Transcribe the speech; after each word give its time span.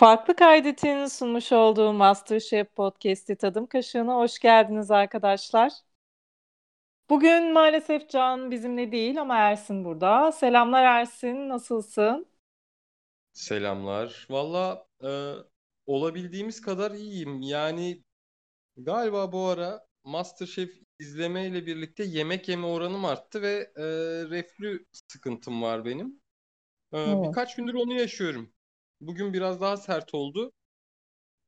Farklı 0.00 0.36
Kaydet'in 0.36 1.06
sunmuş 1.06 1.52
olduğu 1.52 1.92
MasterChef 1.92 2.74
Podcast'i 2.74 3.36
Tadım 3.36 3.66
Kaşığı'na 3.66 4.14
hoş 4.14 4.38
geldiniz 4.38 4.90
arkadaşlar. 4.90 5.72
Bugün 7.10 7.52
maalesef 7.52 8.10
Can 8.10 8.50
bizimle 8.50 8.92
değil 8.92 9.20
ama 9.20 9.36
Ersin 9.36 9.84
burada. 9.84 10.32
Selamlar 10.32 10.84
Ersin, 10.84 11.48
nasılsın? 11.48 12.26
Selamlar. 13.32 14.26
Valla 14.30 14.86
e, 15.04 15.34
olabildiğimiz 15.86 16.60
kadar 16.60 16.90
iyiyim. 16.90 17.42
Yani 17.42 18.02
galiba 18.76 19.32
bu 19.32 19.44
ara 19.44 19.86
MasterChef 20.04 20.70
izlemeyle 20.98 21.66
birlikte 21.66 22.04
yemek 22.04 22.48
yeme 22.48 22.66
oranım 22.66 23.04
arttı 23.04 23.42
ve 23.42 23.72
e, 23.76 23.84
reflü 24.30 24.86
sıkıntım 24.92 25.62
var 25.62 25.84
benim. 25.84 26.20
E, 26.92 26.98
Evet. 26.98 27.24
birkaç 27.28 27.56
gündür 27.56 27.74
onu 27.74 27.92
yaşıyorum. 27.92 28.52
Bugün 29.00 29.32
biraz 29.32 29.60
daha 29.60 29.76
sert 29.76 30.14
oldu. 30.14 30.52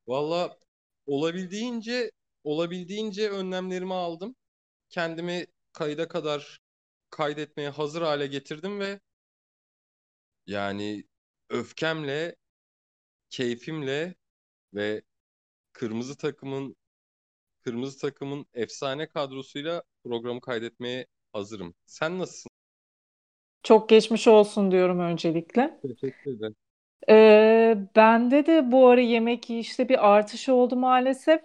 Valla 0.06 0.58
olabildiğince 1.06 2.10
olabildiğince 2.44 3.30
önlemlerimi 3.30 3.94
aldım. 3.94 4.36
Kendimi 4.90 5.46
kayda 5.72 6.08
kadar 6.08 6.58
kaydetmeye 7.10 7.68
hazır 7.68 8.02
hale 8.02 8.26
getirdim 8.26 8.80
ve 8.80 9.00
yani 10.46 11.04
öfkemle, 11.50 12.36
keyfimle 13.30 14.14
ve 14.74 15.02
kırmızı 15.72 16.16
takımın 16.16 16.76
kırmızı 17.64 17.98
takımın 17.98 18.46
efsane 18.54 19.08
kadrosuyla 19.08 19.82
programı 20.04 20.40
kaydetmeye 20.40 21.06
hazırım. 21.32 21.74
Sen 21.86 22.18
nasılsın? 22.18 22.50
Çok 23.62 23.88
geçmiş 23.88 24.28
olsun 24.28 24.70
diyorum 24.70 25.00
öncelikle. 25.00 25.80
Teşekkür 25.82 26.36
ederim. 26.36 26.56
Ee, 27.08 27.78
bende 27.96 28.46
de 28.46 28.72
bu 28.72 28.88
ara 28.88 29.00
yemek 29.00 29.50
yiyişte 29.50 29.88
bir 29.88 30.08
artış 30.14 30.48
oldu 30.48 30.76
maalesef. 30.76 31.40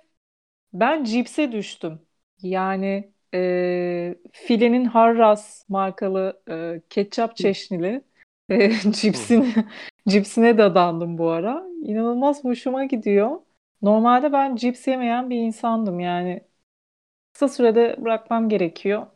Ben 0.74 1.04
cipse 1.04 1.52
düştüm. 1.52 2.02
Yani 2.44 3.14
e, 3.34 4.16
Filenin 4.34 4.86
Harras 4.86 5.66
markalı 5.70 6.44
e, 6.52 6.82
ketçap 6.90 7.38
çeşnili 7.38 8.04
e, 8.50 8.72
hı. 9.14 9.32
cipsine, 9.32 9.46
cipsine 10.10 10.58
dadandım 10.58 11.18
bu 11.18 11.30
ara. 11.32 11.66
İnanılmaz 11.84 12.44
hoşuma 12.44 12.86
gidiyor. 12.86 13.42
Normalde 13.82 14.34
ben 14.34 14.56
cips 14.56 14.88
yemeyen 14.88 15.30
bir 15.30 15.38
insandım 15.38 16.00
yani. 16.00 16.42
Kısa 17.34 17.48
sürede 17.50 17.96
bırakmam 18.00 18.50
gerekiyor. 18.50 19.08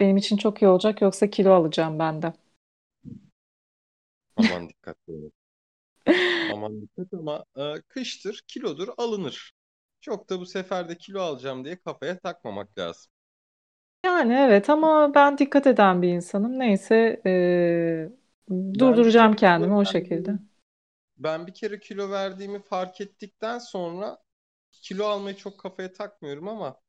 Benim 0.00 0.16
için 0.16 0.36
çok 0.36 0.62
iyi 0.62 0.68
olacak 0.68 1.02
yoksa 1.02 1.30
kilo 1.30 1.52
alacağım 1.52 1.98
ben 1.98 2.22
de. 2.22 2.32
Aman 4.36 4.68
dikkat 4.68 4.98
edin. 5.08 5.32
Aman 6.48 6.82
dikkat 6.82 7.14
ama 7.14 7.44
e, 7.56 7.82
kıştır, 7.88 8.44
kilodur 8.48 8.88
alınır. 8.96 9.52
Çok 10.00 10.30
da 10.30 10.40
bu 10.40 10.46
sefer 10.46 10.88
de 10.88 10.98
kilo 10.98 11.20
alacağım 11.22 11.64
diye 11.64 11.78
kafaya 11.80 12.18
takmamak 12.18 12.78
lazım. 12.78 13.12
Yani 14.04 14.32
evet 14.34 14.70
ama 14.70 15.14
ben 15.14 15.38
dikkat 15.38 15.66
eden 15.66 16.02
bir 16.02 16.08
insanım. 16.08 16.58
Neyse 16.58 17.22
e, 17.26 18.08
Ben 18.50 18.78
durduracağım 18.78 19.32
kere 19.32 19.36
kendimi 19.36 19.74
kilo 19.74 19.74
o 19.76 19.84
şekilde. 19.84 20.38
ben 21.16 21.46
bir 21.46 21.54
kere 21.54 21.80
kilo 21.80 22.10
verdiğimi 22.10 22.62
fark 22.62 23.00
ettikten 23.00 23.58
sonra 23.58 24.18
kilo 24.72 25.04
almayı 25.06 25.36
çok 25.36 25.60
kafaya 25.60 25.92
takmıyorum 25.92 26.48
ama 26.48 26.80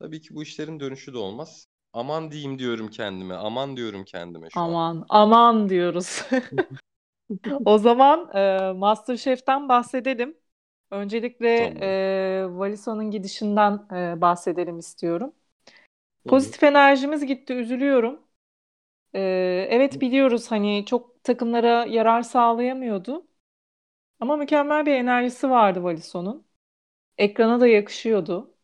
tabii 0.00 0.20
ki 0.22 0.34
bu 0.36 0.42
işlerin 0.42 0.80
dönüşü 0.80 1.14
de 1.14 1.18
olmaz. 1.18 1.68
Aman 1.92 2.32
diyeyim 2.32 2.60
diyorum 2.60 2.88
kendime. 2.90 3.34
Aman 3.34 3.76
diyorum 3.78 4.04
kendime 4.04 4.50
şu 4.50 4.70
an. 4.70 4.78
Aman 4.78 5.06
aman 5.08 5.68
diyoruz. 5.68 6.22
O 7.64 7.78
zaman 7.78 8.30
e, 8.36 8.72
MasterChef'ten 8.72 9.68
bahsedelim. 9.68 10.38
Öncelikle 10.90 11.48
Tamam. 11.54 11.94
e, 12.42 12.46
Valison'un 12.50 13.10
gidişinden 13.10 13.72
e, 14.16 14.20
bahsedelim 14.20 14.78
istiyorum. 14.78 15.34
Pozitif 16.26 16.62
enerjimiz 16.64 17.26
gitti, 17.26 17.54
üzülüyorum. 17.54 18.20
E, 19.14 19.20
evet 19.70 20.00
biliyoruz 20.00 20.50
hani 20.52 20.84
çok 20.86 21.24
takımlara 21.24 21.86
yarar 21.86 22.22
sağlayamıyordu. 22.22 23.28
Ama 24.20 24.36
mükemmel 24.36 24.86
bir 24.86 24.92
enerjisi 24.94 25.50
vardı 25.50 25.82
Valison'un. 25.84 26.46
Ekrana 27.18 27.60
da 27.60 27.68
yakışıyordu. 27.68 28.54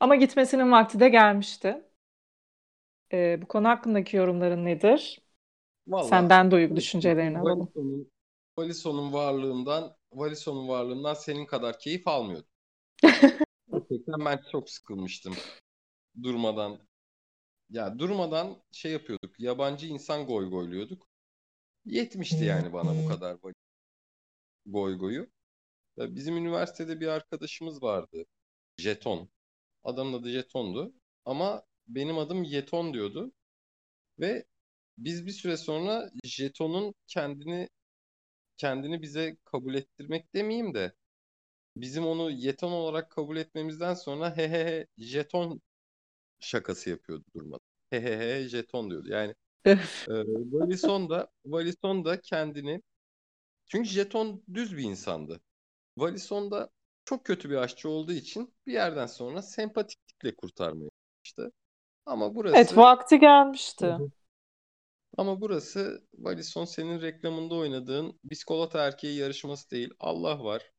Ama 0.00 0.16
gitmesinin 0.16 0.72
vakti 0.72 1.00
de 1.00 1.10
gelmişti. 1.10 1.84
E, 3.12 3.42
bu 3.42 3.46
konu 3.48 3.68
hakkındaki 3.68 4.16
yorumların 4.16 4.64
nedir? 4.64 5.20
Valla 5.86 6.08
Senden 6.08 6.50
duygu 6.50 6.76
düşüncelerini 6.76 7.38
alalım. 7.38 7.72
Valisson'un 8.58 9.12
varlığından 9.12 9.96
Valisson'un 10.12 10.68
varlığından 10.68 11.14
senin 11.14 11.46
kadar 11.46 11.78
keyif 11.78 12.08
almıyordum. 12.08 12.50
Gerçekten 13.72 14.24
ben 14.24 14.40
çok 14.52 14.70
sıkılmıştım 14.70 15.34
durmadan. 16.22 16.78
Ya 17.70 17.98
durmadan 17.98 18.62
şey 18.72 18.92
yapıyorduk. 18.92 19.40
Yabancı 19.40 19.86
insan 19.86 20.26
goy 20.26 20.50
goyluyorduk. 20.50 21.08
Yetmişti 21.84 22.44
yani 22.44 22.72
bana 22.72 23.04
bu 23.04 23.08
kadar 23.08 23.36
goy 24.66 24.98
goyu. 24.98 25.30
Ya 25.96 26.14
Bizim 26.14 26.36
üniversitede 26.36 27.00
bir 27.00 27.06
arkadaşımız 27.08 27.82
vardı. 27.82 28.26
Jeton. 28.78 29.28
Adamın 29.84 30.12
adı 30.12 30.30
Jeton'du. 30.30 30.94
Ama 31.24 31.62
benim 31.88 32.18
adım 32.18 32.42
Yeton 32.42 32.94
diyordu. 32.94 33.32
Ve 34.18 34.44
biz 35.00 35.26
bir 35.26 35.32
süre 35.32 35.56
sonra 35.56 36.10
Jeton'un 36.24 36.94
kendini 37.06 37.68
kendini 38.56 39.02
bize 39.02 39.36
kabul 39.44 39.74
ettirmek 39.74 40.34
demeyeyim 40.34 40.74
de 40.74 40.92
bizim 41.76 42.06
onu 42.06 42.30
Yeton 42.30 42.72
olarak 42.72 43.10
kabul 43.10 43.36
etmemizden 43.36 43.94
sonra 43.94 44.36
he 44.36 44.48
he 44.50 44.64
he 44.66 44.86
jeton 44.98 45.60
şakası 46.40 46.90
yapıyordu 46.90 47.24
durmadan. 47.36 47.60
He 47.90 48.00
he 48.02 48.18
he 48.18 48.48
jeton 48.48 48.90
diyordu. 48.90 49.08
Yani 49.10 49.34
e, 50.08 50.12
Valisson 50.52 51.10
da 51.10 51.28
Valisson 51.46 52.04
da 52.04 52.20
kendini 52.20 52.82
çünkü 53.66 53.88
jeton 53.88 54.44
düz 54.54 54.76
bir 54.76 54.84
insandı. 54.84 55.40
Valisson 55.98 56.50
da 56.50 56.70
çok 57.04 57.24
kötü 57.26 57.50
bir 57.50 57.56
aşçı 57.56 57.88
olduğu 57.90 58.12
için 58.12 58.54
bir 58.66 58.72
yerden 58.72 59.06
sonra 59.06 59.42
sempatiklikle 59.42 60.36
kurtarmaya 60.36 60.90
çalıştı. 61.24 61.52
Ama 62.06 62.34
Evet, 62.52 62.76
burası 62.76 62.76
vakti 62.76 63.18
Hı 63.82 63.86
gelmişti. 63.88 63.96
Ama 65.16 65.40
burası 65.40 66.08
Valisson 66.14 66.64
senin 66.64 67.02
reklamında 67.02 67.54
oynadığın 67.54 68.20
Biskolata 68.24 68.86
Erkeği 68.86 69.18
yarışması 69.18 69.70
değil. 69.70 69.90
Allah 70.00 70.44
var. 70.44 70.72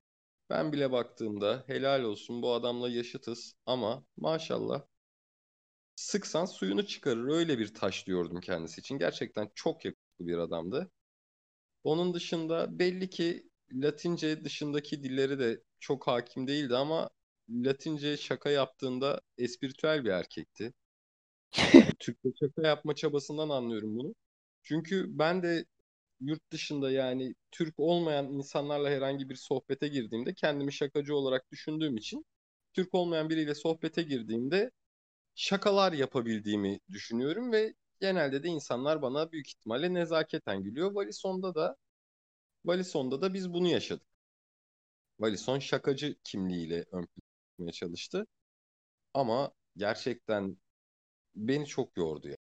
Ben 0.49 0.73
bile 0.73 0.91
baktığımda 0.91 1.63
helal 1.67 2.03
olsun 2.03 2.41
bu 2.41 2.53
adamla 2.53 2.89
yaşıtız 2.89 3.55
ama 3.65 4.05
maşallah 4.17 4.83
sıksan 5.95 6.45
suyunu 6.45 6.87
çıkarır 6.87 7.27
öyle 7.27 7.59
bir 7.59 7.73
taş 7.73 8.07
diyordum 8.07 8.41
kendisi 8.41 8.81
için. 8.81 8.97
Gerçekten 8.97 9.49
çok 9.55 9.85
yakışıklı 9.85 10.27
bir 10.27 10.37
adamdı. 10.37 10.91
Onun 11.83 12.13
dışında 12.13 12.79
belli 12.79 13.09
ki 13.09 13.49
Latince 13.73 14.43
dışındaki 14.45 15.03
dilleri 15.03 15.39
de 15.39 15.63
çok 15.79 16.07
hakim 16.07 16.47
değildi 16.47 16.75
ama 16.77 17.09
Latince 17.49 18.17
şaka 18.17 18.49
yaptığında 18.49 19.21
espritüel 19.37 20.05
bir 20.05 20.09
erkekti. 20.09 20.73
Türkçe 21.99 22.29
şaka 22.39 22.67
yapma 22.67 22.95
çabasından 22.95 23.49
anlıyorum 23.49 23.97
bunu. 23.99 24.15
Çünkü 24.63 25.05
ben 25.19 25.43
de 25.43 25.65
yurt 26.21 26.51
dışında 26.51 26.91
yani 26.91 27.35
Türk 27.51 27.75
olmayan 27.79 28.25
insanlarla 28.33 28.89
herhangi 28.89 29.29
bir 29.29 29.35
sohbete 29.35 29.87
girdiğimde 29.87 30.33
kendimi 30.33 30.73
şakacı 30.73 31.15
olarak 31.15 31.51
düşündüğüm 31.51 31.97
için 31.97 32.25
Türk 32.73 32.95
olmayan 32.95 33.29
biriyle 33.29 33.55
sohbete 33.55 34.03
girdiğimde 34.03 34.71
şakalar 35.35 35.93
yapabildiğimi 35.93 36.79
düşünüyorum 36.91 37.51
ve 37.51 37.75
genelde 38.01 38.43
de 38.43 38.47
insanlar 38.49 39.01
bana 39.01 39.31
büyük 39.31 39.49
ihtimalle 39.49 39.93
nezaketen 39.93 40.63
gülüyor. 40.63 40.91
Valison'da 40.95 41.55
da 41.55 41.77
Valison'da 42.65 43.21
da 43.21 43.33
biz 43.33 43.53
bunu 43.53 43.67
yaşadık. 43.67 44.07
Valison 45.19 45.59
şakacı 45.59 46.15
kimliğiyle 46.23 46.85
ön 46.91 47.05
plana 47.05 47.07
çıkmaya 47.49 47.71
çalıştı 47.71 48.27
ama 49.13 49.51
gerçekten 49.77 50.57
beni 51.35 51.65
çok 51.67 51.97
yordu 51.97 52.27
ya. 52.29 52.37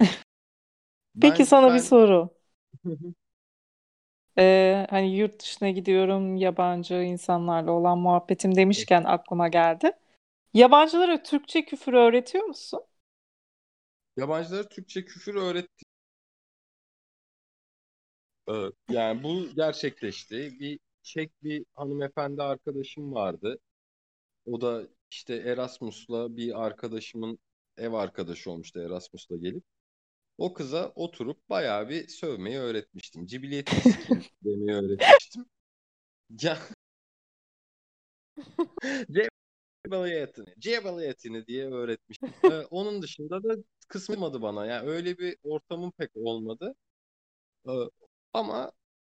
Peki 1.20 1.44
Ben 1.44 1.46
sana 1.46 1.72
bir 1.74 1.78
ben 1.78 1.80
soru. 1.80 2.30
Ee, 4.38 4.86
hani 4.90 5.16
yurt 5.16 5.42
dışına 5.42 5.70
gidiyorum, 5.70 6.36
yabancı 6.36 6.94
insanlarla 6.94 7.72
olan 7.72 7.98
muhabbetim 7.98 8.54
demişken 8.56 9.04
aklıma 9.04 9.48
geldi. 9.48 9.92
Yabancılara 10.54 11.22
Türkçe 11.24 11.64
küfür 11.64 11.94
öğretiyor 11.94 12.44
musun? 12.44 12.82
yabancılara 14.16 14.68
Türkçe 14.68 15.04
küfür 15.04 15.34
öğrettim. 15.34 15.86
Evet, 18.48 18.74
yani 18.90 19.22
bu 19.22 19.46
gerçekleşti. 19.56 20.60
Bir 20.60 20.78
Çek 21.02 21.42
bir 21.42 21.64
hanımefendi 21.74 22.42
arkadaşım 22.42 23.12
vardı. 23.14 23.58
O 24.46 24.60
da 24.60 24.82
işte 25.10 25.36
Erasmus'la 25.36 26.36
bir 26.36 26.66
arkadaşımın 26.66 27.38
ev 27.78 27.92
arkadaşı 27.92 28.50
olmuştu 28.50 28.80
Erasmus'la 28.80 29.36
gelip. 29.36 29.64
O 30.38 30.54
kıza 30.54 30.92
oturup 30.94 31.48
bayağı 31.50 31.88
bir 31.88 32.08
sövmeyi 32.08 32.58
öğretmiştim. 32.58 33.28
Sikeyim 33.28 34.24
demeyi 34.44 34.78
öğretmiştim. 34.78 35.46
Ya 36.42 36.58
Cebaliyetini, 39.86 40.54
Cebaliyetini 40.58 41.46
diye 41.46 41.66
öğretmiş. 41.66 42.18
Ee, 42.44 42.66
onun 42.70 43.02
dışında 43.02 43.42
da 43.44 43.56
kısmadı 43.88 44.42
bana. 44.42 44.66
Yani 44.66 44.88
öyle 44.90 45.18
bir 45.18 45.36
ortamım 45.44 45.92
pek 45.92 46.10
olmadı. 46.16 46.74
Ee, 47.68 47.72
ama 48.32 48.72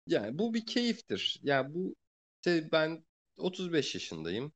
yani 0.07 0.39
bu 0.39 0.53
bir 0.53 0.65
keyiftir. 0.65 1.39
Yani 1.43 1.73
bu 1.73 1.95
işte 2.37 2.69
ben 2.71 3.05
35 3.37 3.95
yaşındayım 3.95 4.53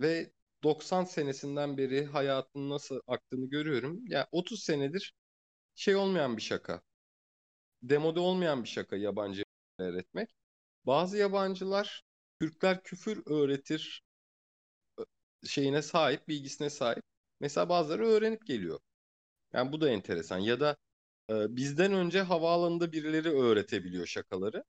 ve 0.00 0.32
90 0.64 1.04
senesinden 1.04 1.76
beri 1.78 2.06
hayatın 2.06 2.70
nasıl 2.70 3.00
aktığını 3.06 3.50
görüyorum. 3.50 4.00
Yani 4.06 4.26
30 4.32 4.62
senedir 4.64 5.14
şey 5.74 5.96
olmayan 5.96 6.36
bir 6.36 6.42
şaka. 6.42 6.82
Demode 7.82 8.20
olmayan 8.20 8.64
bir 8.64 8.68
şaka 8.68 8.96
yabancı 8.96 9.42
öğretmek. 9.78 10.30
Bazı 10.86 11.16
yabancılar 11.18 12.02
Türkler 12.40 12.82
küfür 12.82 13.22
öğretir 13.26 14.02
şeyine 15.46 15.82
sahip, 15.82 16.28
bilgisine 16.28 16.70
sahip. 16.70 17.04
Mesela 17.40 17.68
bazıları 17.68 18.06
öğrenip 18.06 18.46
geliyor. 18.46 18.80
Yani 19.54 19.72
bu 19.72 19.80
da 19.80 19.90
enteresan. 19.90 20.38
Ya 20.38 20.60
da 20.60 20.76
e, 21.30 21.56
bizden 21.56 21.94
önce 21.94 22.22
havaalanında 22.22 22.92
birileri 22.92 23.30
öğretebiliyor 23.30 24.06
şakaları. 24.06 24.64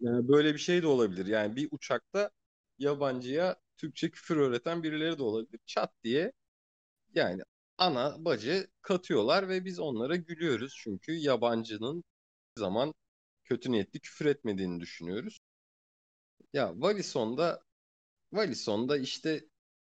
Yani 0.00 0.28
böyle 0.28 0.54
bir 0.54 0.58
şey 0.58 0.82
de 0.82 0.86
olabilir. 0.86 1.26
Yani 1.26 1.56
bir 1.56 1.68
uçakta 1.70 2.30
yabancıya 2.78 3.56
Türkçe 3.76 4.10
küfür 4.10 4.36
öğreten 4.36 4.82
birileri 4.82 5.18
de 5.18 5.22
olabilir. 5.22 5.60
Çat 5.66 5.92
diye 6.04 6.32
yani 7.14 7.42
ana 7.78 8.24
bacı 8.24 8.68
katıyorlar 8.82 9.48
ve 9.48 9.64
biz 9.64 9.78
onlara 9.80 10.16
gülüyoruz. 10.16 10.74
Çünkü 10.84 11.12
yabancının 11.12 12.04
zaman 12.58 12.94
kötü 13.44 13.72
niyetli 13.72 14.00
küfür 14.00 14.26
etmediğini 14.26 14.80
düşünüyoruz. 14.80 15.38
Ya 16.52 16.72
Walison'da 16.74 17.62
Walison'da 18.30 18.98
işte 18.98 19.44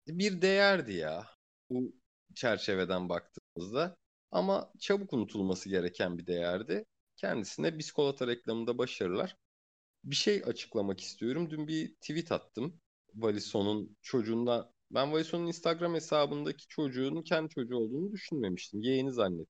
bir 0.08 0.42
değerdi 0.42 0.94
ya 0.94 1.28
bu 1.70 1.94
çerçeveden 2.36 3.10
baktığımızda. 3.10 3.98
Ama 4.31 4.74
çabuk 4.80 5.14
unutulması 5.14 5.70
gereken 5.70 6.18
bir 6.18 6.28
değerdi. 6.28 6.86
Kendisine 7.18 7.78
biskolata 7.80 8.28
reklamında 8.28 8.78
başarılar. 8.78 9.38
Bir 10.06 10.16
şey 10.16 10.44
açıklamak 10.46 11.00
istiyorum. 11.02 11.50
Dün 11.50 11.68
bir 11.68 11.96
tweet 11.96 12.31
attım. 12.31 12.81
Walison'un 13.13 13.98
çocuğunda 14.02 14.74
ben 14.92 15.06
Walison'un 15.06 15.48
Instagram 15.48 15.94
hesabındaki 15.94 16.68
çocuğun 16.68 17.22
kendi 17.22 17.50
çocuğu 17.50 17.78
olduğunu 17.78 18.12
düşünmemiştim. 18.12 18.81
Yeğeni 18.81 19.12
zannettim. 19.13 19.48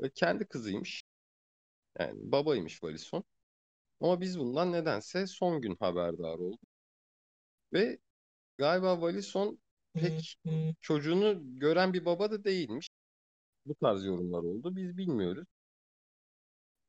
Ve 0.00 0.10
kendi 0.14 0.46
kızıymış. 0.48 1.02
Yani 1.98 2.32
babaymış 2.32 2.72
Walison. 2.72 3.24
Ama 4.00 4.20
biz 4.20 4.38
bundan 4.40 4.72
nedense 4.72 5.26
son 5.26 5.60
gün 5.62 5.76
haberdar 5.80 6.38
olduk. 6.38 6.60
Ve 7.72 7.98
galiba 8.58 8.94
Walison 8.94 9.60
pek 9.94 10.38
çocuğunu 10.80 11.58
gören 11.60 11.92
bir 11.94 12.04
baba 12.04 12.30
da 12.30 12.44
değilmiş. 12.44 12.88
Bu 13.66 13.74
tarz 13.74 14.04
yorumlar 14.06 14.38
oldu. 14.38 14.76
Biz 14.76 14.96
bilmiyoruz. 14.98 15.48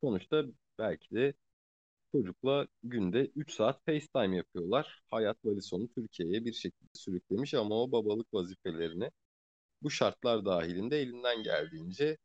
Sonuçta 0.02 0.44
belki 0.78 1.16
de 1.16 1.34
çocukla 2.12 2.68
günde 2.84 3.26
3 3.36 3.54
saat 3.54 3.86
FaceTime 3.86 4.38
yapıyorlar. 4.38 5.04
Hayat 5.12 5.38
Walison'u 5.42 5.88
Türkiye'ye 5.90 6.46
bir 6.46 6.54
şekilde 6.54 6.90
sürüklemiş 6.94 7.54
ama 7.54 7.76
o 7.84 7.92
babalık 7.92 8.34
vazifelerini 8.34 9.12
bu 9.84 9.92
şartlar 9.92 10.46
dahilinde 10.46 11.00
elinden 11.02 11.44
geldiğince 11.44 12.18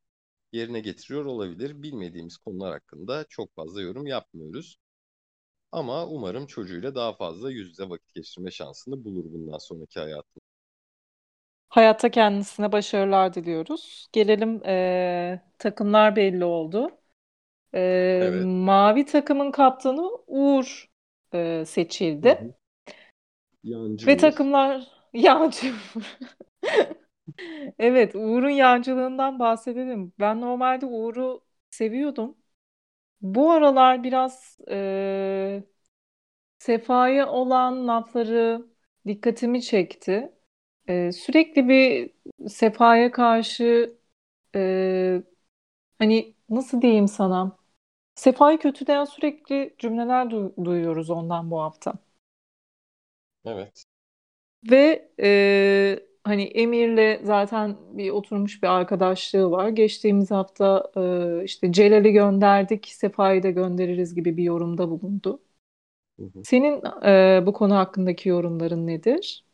yerine 0.52 0.80
getiriyor 0.80 1.26
olabilir. 1.26 1.82
Bilmediğimiz 1.82 2.38
konular 2.38 2.72
hakkında 2.72 3.26
çok 3.30 3.54
fazla 3.56 3.82
yorum 3.82 4.06
yapmıyoruz. 4.08 4.78
Ama 5.72 6.06
umarım 6.08 6.46
çocuğuyla 6.46 6.94
daha 6.94 7.14
fazla 7.16 7.50
yüz 7.50 7.68
yüze 7.68 7.88
vakit 7.90 8.14
geçirme 8.14 8.50
şansını 8.50 9.04
bulur 9.04 9.24
bundan 9.32 9.58
sonraki 9.58 10.00
hayatında. 10.00 10.44
Hayatta 11.68 12.10
kendisine 12.10 12.72
başarılar 12.72 13.34
diliyoruz. 13.34 14.08
Gelelim 14.12 14.62
eee, 14.64 15.42
takımlar 15.58 16.16
belli 16.16 16.44
oldu. 16.44 16.98
Eee, 17.74 18.20
Evet. 18.20 18.50
mavi 18.66 19.04
takımın 19.06 19.50
kaptanı 19.52 20.10
Uğur 20.26 20.90
Hı 22.22 22.26
seçildi. 22.26 22.38
hı. 22.40 22.54
Yancı 23.64 24.06
Ve 24.06 24.16
takımlar 24.16 24.88
yancı. 25.12 25.74
Evet, 27.78 28.14
Uğur'un 28.14 28.48
yancılığından 28.50 29.38
bahsedelim. 29.38 30.12
Ben 30.20 30.40
normalde 30.40 30.86
Uğur'u 30.86 31.44
seviyordum. 31.70 32.36
Bu 33.22 33.52
aralar 33.52 34.04
biraz 34.04 34.58
eee 34.68 35.64
Sefa'ya 36.58 37.28
olan 37.30 37.88
lafları 37.88 38.66
dikkatimi 39.06 39.62
çekti. 39.62 40.32
Eee, 40.88 41.12
sürekli 41.12 41.68
bir 41.68 42.10
Sefa'ya 42.48 43.12
karşı 43.12 43.96
eee, 44.54 45.24
hani 45.98 46.36
nasıl 46.50 46.82
diyeyim 46.82 47.08
sana? 47.08 47.58
Sefa'yı 48.14 48.58
kötüleyen 48.58 49.04
sürekli 49.04 49.74
cümleler 49.78 50.26
du- 50.26 50.64
duyuyoruz 50.64 51.10
ondan 51.10 51.50
bu 51.50 51.60
hafta. 51.60 51.94
Evet. 53.44 53.84
Ve 54.70 55.08
e, 55.20 56.00
hani 56.24 56.42
Emir'le 56.44 57.20
zaten 57.24 57.76
bir 57.98 58.10
oturmuş 58.10 58.62
bir 58.62 58.68
arkadaşlığı 58.68 59.50
var. 59.50 59.68
Geçtiğimiz 59.68 60.30
hafta 60.30 60.90
e, 61.40 61.44
işte 61.44 61.72
Celal'i 61.72 62.12
gönderdik, 62.12 62.86
Sefa'yı 62.88 63.42
da 63.42 63.50
göndeririz 63.50 64.14
gibi 64.14 64.36
bir 64.36 64.42
yorumda 64.44 64.90
bulundu. 64.90 65.42
Hı 66.18 66.22
hı. 66.24 66.44
Senin 66.44 66.82
e, 67.06 67.46
bu 67.46 67.52
konu 67.52 67.74
hakkındaki 67.76 68.28
yorumların 68.28 68.86
nedir? 68.86 69.44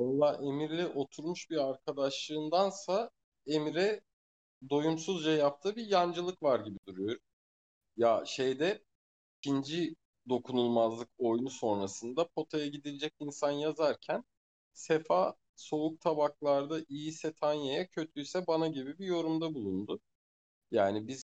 Valla 0.00 0.36
Emir'le 0.42 0.86
oturmuş 0.94 1.50
bir 1.50 1.56
arkadaşlığındansa 1.70 3.10
Emir'e 3.46 4.00
doyumsuzca 4.70 5.32
yaptığı 5.32 5.76
bir 5.76 5.86
yancılık 5.86 6.42
var 6.42 6.60
gibi 6.60 6.78
duruyor. 6.88 7.18
Ya 8.00 8.24
şeyde 8.26 8.84
ikinci 9.38 9.96
dokunulmazlık 10.28 11.08
oyunu 11.18 11.50
sonrasında 11.50 12.28
potaya 12.28 12.66
gidilecek 12.66 13.14
insan 13.20 13.50
yazarken 13.50 14.24
Sefa 14.74 15.36
soğuk 15.56 16.00
tabaklarda 16.00 16.80
iyiyse 16.88 17.32
Tanya'ya 17.34 17.88
kötüyse 17.88 18.46
bana 18.46 18.68
gibi 18.68 18.98
bir 18.98 19.06
yorumda 19.06 19.54
bulundu. 19.54 20.00
Yani 20.70 21.08
biz 21.08 21.24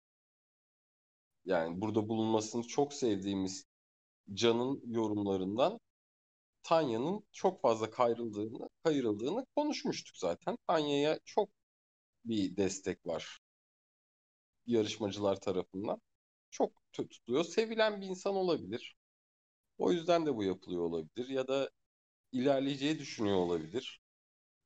yani 1.46 1.82
burada 1.82 2.10
bulunmasını 2.10 2.64
çok 2.64 2.94
sevdiğimiz 2.94 3.66
Can'ın 4.34 4.82
yorumlarından 4.88 5.80
Tanya'nın 6.64 7.26
çok 7.34 7.62
fazla 7.62 7.92
kayrıldığını, 7.92 8.70
kayırıldığını 8.84 9.46
konuşmuştuk 9.56 10.18
zaten. 10.18 10.58
Tanya'ya 10.68 11.20
çok 11.26 11.50
bir 12.26 12.58
destek 12.58 13.08
var 13.08 13.42
yarışmacılar 14.66 15.40
tarafından. 15.40 16.02
Çok 16.54 16.72
tutuluyor. 16.94 17.44
Sevilen 17.44 18.02
bir 18.02 18.06
insan 18.08 18.36
olabilir. 18.36 18.96
O 19.80 19.92
yüzden 19.94 20.26
de 20.26 20.36
bu 20.36 20.44
yapılıyor 20.46 20.84
olabilir. 20.84 21.30
Ya 21.30 21.48
da 21.48 21.72
ilerleyeceği 22.34 23.00
düşünüyor 23.00 23.38
olabilir. 23.38 24.02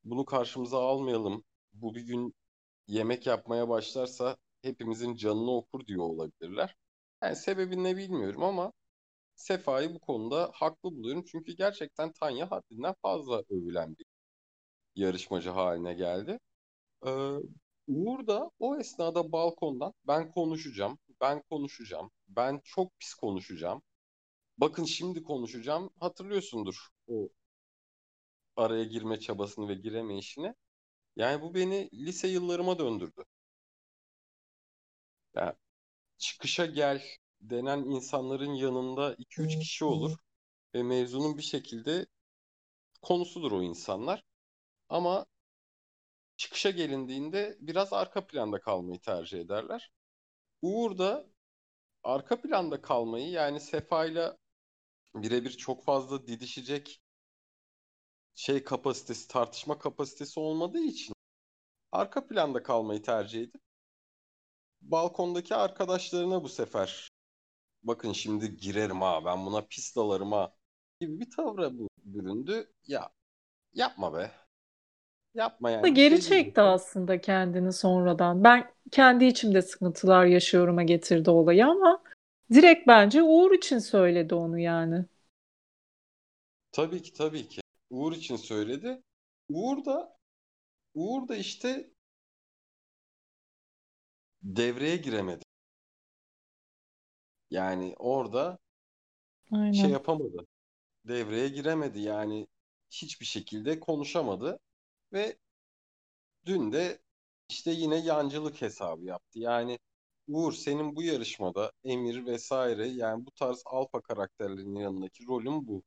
Bunu 0.06 0.26
karşımıza 0.26 0.80
almayalım. 0.80 1.46
Bu 1.74 1.96
bir 1.96 2.02
gün 2.02 2.36
yemek 2.88 3.28
yapmaya 3.28 3.70
başlarsa 3.70 4.38
hepimizin 4.64 5.16
canını 5.16 5.52
okur 5.52 5.88
diyor 5.88 6.04
olabilirler. 6.06 6.76
Yani 7.24 7.36
sebebi 7.36 7.84
ne 7.86 7.98
bilmiyorum 7.98 8.44
ama 8.44 8.74
Sefa'yı 9.36 9.96
bu 9.96 10.00
konuda 10.00 10.52
haklı 10.54 10.92
buluyorum. 10.98 11.26
Çünkü 11.32 11.54
gerçekten 11.58 12.14
Tanya 12.14 12.52
haddinden 12.52 12.96
fazla 13.04 13.44
övülen 13.52 13.98
bir 13.98 14.06
yarışmacı 14.96 15.50
haline 15.50 15.94
geldi. 15.94 16.40
Ee, 17.08 17.12
Uğur 17.88 18.28
da 18.28 18.52
o 18.60 18.78
esnada 18.78 19.32
balkondan 19.32 19.94
ben 20.08 20.32
konuşacağım, 20.32 21.00
ben 21.22 21.42
konuşacağım, 21.50 22.12
ben 22.28 22.62
çok 22.64 23.00
pis 23.00 23.14
konuşacağım. 23.14 23.82
Bakın 24.58 24.86
şimdi 24.86 25.24
konuşacağım. 25.24 25.92
Hatırlıyorsundur 26.00 26.90
o 27.08 27.30
araya 28.56 28.84
girme 28.84 29.20
çabasını 29.20 29.70
ve 29.70 29.74
giremeyişini. 29.76 30.56
Yani 31.16 31.42
bu 31.42 31.56
beni 31.56 31.90
lise 31.94 32.28
yıllarıma 32.28 32.80
döndürdü. 32.80 33.26
Yani 35.36 35.54
çıkışa 36.18 36.66
gel 36.66 37.04
denen 37.42 37.80
insanların 37.80 38.54
yanında 38.54 39.16
2-3 39.16 39.60
kişi 39.60 39.86
olur 39.86 40.18
ve 40.76 40.84
mevzunun 40.84 41.38
bir 41.38 41.44
şekilde 41.44 42.08
konusudur 43.02 43.52
o 43.52 43.64
insanlar. 43.64 44.24
Ama 44.90 45.26
çıkışa 46.38 46.70
gelindiğinde 46.70 47.58
biraz 47.60 47.94
arka 47.94 48.28
planda 48.28 48.60
kalmayı 48.62 49.00
tercih 49.00 49.40
ederler. 49.40 49.92
Uğur 50.62 50.98
da 50.98 51.26
arka 52.04 52.42
planda 52.42 52.82
kalmayı 52.82 53.30
yani 53.30 53.60
Sefa'yla 53.60 54.38
birebir 55.16 55.52
çok 55.52 55.84
fazla 55.86 56.28
didişecek 56.28 57.02
şey 58.36 58.64
kapasitesi, 58.64 59.28
tartışma 59.28 59.80
kapasitesi 59.80 60.40
olmadığı 60.40 60.80
için 60.84 61.14
arka 61.92 62.28
planda 62.28 62.64
kalmayı 62.64 63.02
tercih 63.04 63.42
edip 63.42 63.62
balkondaki 64.82 65.56
arkadaşlarına 65.56 66.44
bu 66.44 66.50
sefer 66.50 67.10
bakın 67.84 68.14
şimdi 68.14 68.58
girerim 68.58 69.02
ha 69.02 69.26
ben 69.26 69.46
buna 69.46 69.62
pis 69.68 69.96
dalarım 69.96 70.32
ha 70.32 70.54
gibi 71.02 71.20
bir 71.20 71.32
tavra 71.32 71.72
büründü. 72.06 72.74
Ya 72.88 73.12
yapma 73.74 74.16
be. 74.16 74.32
Yapma 75.38 75.70
yani 75.72 75.94
geri 75.94 76.22
şey 76.22 76.22
çekti 76.22 76.62
aslında 76.62 77.22
kendini 77.22 77.74
sonradan. 77.74 78.44
Ben 78.44 78.72
kendi 78.92 79.26
içimde 79.26 79.62
sıkıntılar 79.62 80.26
yaşıyorum'a 80.26 80.84
getirdi 80.84 81.30
olayı 81.30 81.66
ama 81.68 82.04
direkt 82.54 82.88
bence 82.88 83.24
Uğur 83.24 83.52
için 83.52 83.80
söyledi 83.80 84.36
onu 84.36 84.60
yani. 84.60 85.06
Tabii 86.72 87.02
ki 87.02 87.14
tabii 87.14 87.48
ki. 87.48 87.62
Uğur 87.90 88.14
için 88.14 88.36
söyledi. 88.36 89.02
Uğur 89.50 89.86
da 89.86 90.18
Uğur 90.96 91.28
da 91.28 91.36
işte 91.36 91.92
devreye 94.44 94.98
giremedi. 94.98 95.44
Yani 97.52 97.96
orada 97.98 98.58
şey 99.52 99.60
Aynen. 99.60 99.92
yapamadı. 99.92 100.46
Devreye 101.08 101.50
giremedi. 101.50 102.00
Yani 102.00 102.48
hiçbir 102.92 103.26
şekilde 103.26 103.80
konuşamadı 103.80 104.60
ve 105.14 105.38
dün 106.46 106.72
de 106.72 107.00
işte 107.50 107.72
yine 107.72 107.98
yancılık 107.98 108.62
hesabı 108.62 109.06
yaptı. 109.06 109.40
Yani 109.40 109.80
Uğur 110.28 110.54
senin 110.54 110.96
bu 110.96 111.04
yarışmada 111.04 111.72
Emir 111.84 112.26
vesaire 112.26 112.88
yani 112.88 113.26
bu 113.26 113.32
tarz 113.32 113.64
alfa 113.66 114.02
karakterlerin 114.02 114.76
yanındaki 114.76 115.28
rolün 115.28 115.68
bu. 115.68 115.84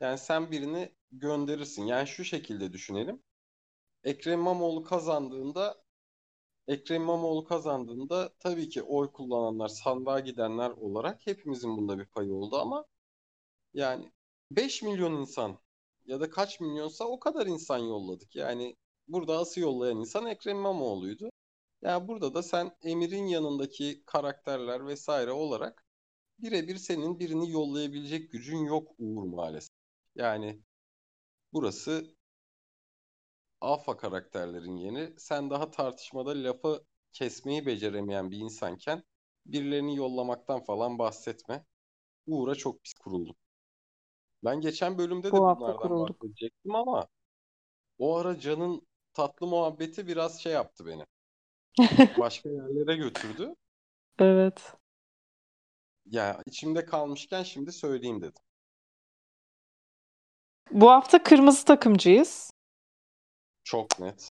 Yani 0.00 0.18
sen 0.18 0.50
birini 0.50 0.92
gönderirsin. 1.12 1.86
Yani 1.86 2.08
şu 2.08 2.24
şekilde 2.24 2.72
düşünelim. 2.72 3.22
Ekrem 4.04 4.40
İmamoğlu 4.40 4.84
kazandığında 4.84 5.84
Ekrem 6.68 7.02
İmamoğlu 7.02 7.44
kazandığında 7.44 8.34
tabii 8.38 8.68
ki 8.68 8.82
oy 8.82 9.12
kullananlar, 9.12 9.68
sandığa 9.68 10.20
gidenler 10.20 10.70
olarak 10.70 11.26
hepimizin 11.26 11.76
bunda 11.76 11.98
bir 11.98 12.06
payı 12.06 12.34
oldu 12.34 12.56
ama 12.58 12.84
yani 13.74 14.12
5 14.50 14.82
milyon 14.82 15.12
insan 15.14 15.58
ya 16.06 16.20
da 16.20 16.30
kaç 16.30 16.60
milyonsa 16.60 17.04
o 17.04 17.20
kadar 17.20 17.46
insan 17.46 17.78
yolladık. 17.78 18.36
Yani 18.36 18.76
burada 19.08 19.38
asıl 19.38 19.60
yollayan 19.60 19.98
insan 20.00 20.26
Ekrem 20.26 20.56
İmamoğlu'ydu. 20.56 21.30
Yani 21.82 22.08
burada 22.08 22.34
da 22.34 22.42
sen 22.42 22.76
Emir'in 22.82 23.26
yanındaki 23.26 24.02
karakterler 24.06 24.86
vesaire 24.86 25.32
olarak 25.32 25.86
birebir 26.38 26.76
senin 26.76 27.18
birini 27.20 27.50
yollayabilecek 27.50 28.32
gücün 28.32 28.58
yok 28.64 28.88
Uğur 28.98 29.24
maalesef. 29.24 29.70
Yani 30.14 30.62
burası 31.52 32.16
alfa 33.60 33.96
karakterlerin 33.96 34.76
yeri. 34.76 35.14
Sen 35.18 35.50
daha 35.50 35.70
tartışmada 35.70 36.30
lafı 36.30 36.84
kesmeyi 37.12 37.66
beceremeyen 37.66 38.30
bir 38.30 38.38
insanken 38.38 39.02
birilerini 39.46 39.96
yollamaktan 39.96 40.64
falan 40.64 40.98
bahsetme. 40.98 41.64
Uğur'a 42.26 42.54
çok 42.54 42.82
pis 42.84 42.94
kuruldum. 42.94 43.36
Ben 44.44 44.60
geçen 44.60 44.98
bölümde 44.98 45.32
Bu 45.32 45.36
de 45.36 45.46
hafta 45.46 45.72
bunlardan 45.72 45.76
kurulduk. 45.76 46.16
bahsedecektim 46.22 46.74
ama 46.74 47.08
o 47.98 48.16
ara 48.18 48.40
Can'ın 48.40 48.88
tatlı 49.14 49.46
muhabbeti 49.46 50.06
biraz 50.08 50.42
şey 50.42 50.52
yaptı 50.52 50.86
beni. 50.86 51.04
Başka 52.16 52.48
yerlere 52.48 52.96
götürdü. 52.96 53.54
Evet. 54.18 54.76
Ya 56.06 56.42
içimde 56.46 56.84
kalmışken 56.84 57.42
şimdi 57.42 57.72
söyleyeyim 57.72 58.20
dedim. 58.22 58.42
Bu 60.70 60.90
hafta 60.90 61.22
kırmızı 61.22 61.64
takımcıyız. 61.64 62.50
Çok 63.64 63.98
net. 64.00 64.28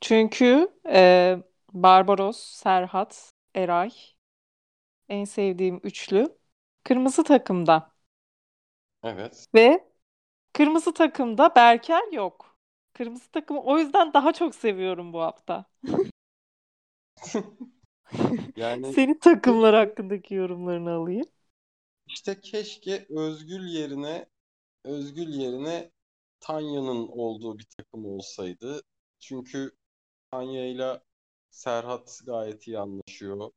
Çünkü 0.00 0.68
e, 0.88 1.36
Barbaros, 1.72 2.38
Serhat, 2.38 3.32
Eray 3.54 3.90
en 5.08 5.24
sevdiğim 5.24 5.80
üçlü 5.84 6.38
kırmızı 6.84 7.24
takımda. 7.24 7.95
Evet. 9.02 9.48
Ve 9.54 9.88
kırmızı 10.54 10.94
takımda 10.94 11.56
Berker 11.56 12.12
yok. 12.12 12.58
Kırmızı 12.94 13.30
takımı 13.32 13.62
o 13.62 13.78
yüzden 13.78 14.14
daha 14.14 14.32
çok 14.32 14.54
seviyorum 14.54 15.12
bu 15.12 15.22
hafta. 15.22 15.66
Yani 18.56 18.86
Senin 18.94 19.18
takımlar 19.18 19.74
hakkındaki 19.74 20.34
yorumlarını 20.34 20.90
alayım. 20.90 21.26
işte 22.06 22.40
keşke 22.40 23.06
Özgül 23.10 23.66
yerine 23.68 24.26
Özgül 24.84 25.28
yerine 25.28 25.92
Tanya'nın 26.40 27.08
olduğu 27.08 27.58
bir 27.58 27.66
takım 27.78 28.06
olsaydı. 28.06 28.82
Çünkü 29.20 29.72
Tanya 30.30 30.66
ile 30.68 31.02
Serhat 31.50 32.20
gayet 32.26 32.68
iyi 32.68 32.78
anlaşıyor. 32.78 33.52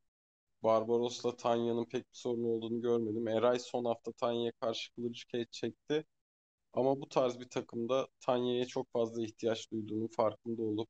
Barbaros'la 0.63 1.35
Tanya'nın 1.35 1.85
pek 1.85 2.03
bir 2.03 2.17
sorun 2.17 2.43
olduğunu 2.43 2.81
görmedim. 2.81 3.27
Eray 3.27 3.59
son 3.59 3.85
hafta 3.85 4.11
Tanya'ya 4.11 4.51
karşı 4.51 4.93
kılıcı 4.95 5.27
keç 5.27 5.51
çekti. 5.53 6.05
Ama 6.73 7.01
bu 7.01 7.09
tarz 7.09 7.39
bir 7.39 7.49
takımda 7.49 8.07
Tanya'ya 8.21 8.65
çok 8.65 8.91
fazla 8.93 9.23
ihtiyaç 9.23 9.71
duyduğunun 9.71 10.07
farkında 10.07 10.63
olup 10.63 10.89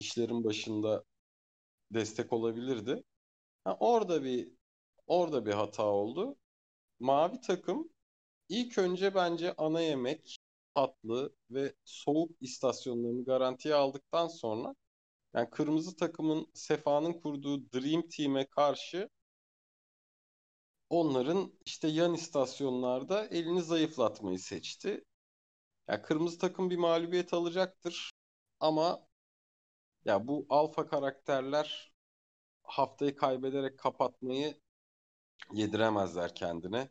işlerin 0.00 0.44
başında 0.44 1.04
destek 1.92 2.32
olabilirdi. 2.32 3.04
Ha, 3.64 3.76
orada 3.80 4.24
bir 4.24 4.52
orada 5.06 5.46
bir 5.46 5.52
hata 5.52 5.84
oldu. 5.86 6.36
Mavi 7.00 7.40
takım 7.40 7.90
ilk 8.48 8.78
önce 8.78 9.14
bence 9.14 9.54
ana 9.58 9.80
yemek, 9.80 10.38
tatlı 10.74 11.34
ve 11.50 11.74
soğuk 11.84 12.30
istasyonlarını 12.40 13.24
garantiye 13.24 13.74
aldıktan 13.74 14.28
sonra 14.28 14.74
yani 15.34 15.50
kırmızı 15.50 15.96
takımın 15.96 16.46
Sefa'nın 16.54 17.12
kurduğu 17.12 17.72
Dream 17.72 18.08
Team'e 18.08 18.46
karşı 18.46 19.08
onların 20.90 21.52
işte 21.64 21.88
yan 21.88 22.14
istasyonlarda 22.14 23.26
elini 23.26 23.62
zayıflatmayı 23.62 24.38
seçti. 24.38 25.04
Yani 25.88 26.02
kırmızı 26.02 26.38
takım 26.38 26.70
bir 26.70 26.76
mağlubiyet 26.76 27.34
alacaktır 27.34 28.10
ama 28.60 29.06
ya 30.04 30.28
bu 30.28 30.46
alfa 30.50 30.86
karakterler 30.86 31.92
haftayı 32.62 33.16
kaybederek 33.16 33.78
kapatmayı 33.78 34.60
yediremezler 35.52 36.34
kendine. 36.34 36.90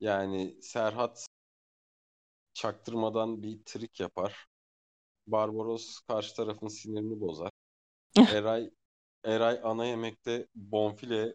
Yani 0.00 0.62
Serhat 0.62 1.26
çaktırmadan 2.54 3.42
bir 3.42 3.64
trik 3.64 4.00
yapar. 4.00 4.46
Barbaros 5.26 6.00
karşı 6.00 6.36
tarafın 6.36 6.68
sinirini 6.68 7.20
bozar. 7.20 7.50
Eray 8.32 8.70
Eray 9.24 9.60
ana 9.64 9.86
yemekte 9.86 10.48
bonfile 10.54 11.34